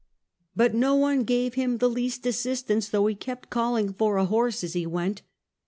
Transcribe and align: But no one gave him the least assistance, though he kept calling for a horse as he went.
But 0.55 0.73
no 0.73 0.95
one 0.95 1.25
gave 1.25 1.53
him 1.53 1.77
the 1.77 1.87
least 1.87 2.25
assistance, 2.25 2.89
though 2.89 3.05
he 3.05 3.13
kept 3.13 3.51
calling 3.51 3.93
for 3.93 4.17
a 4.17 4.25
horse 4.25 4.63
as 4.63 4.73
he 4.73 4.87
went. 4.87 5.21